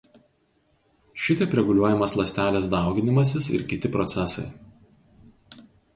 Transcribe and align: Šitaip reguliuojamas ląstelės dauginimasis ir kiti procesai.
Šitaip 1.25 1.53
reguliuojamas 1.59 2.15
ląstelės 2.21 2.69
dauginimasis 2.73 3.51
ir 3.59 3.67
kiti 3.75 3.93
procesai. 3.97 4.51